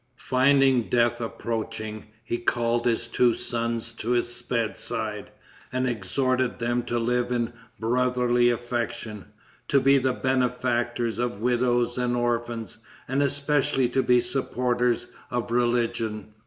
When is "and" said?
5.71-5.87, 11.99-12.15, 13.07-13.21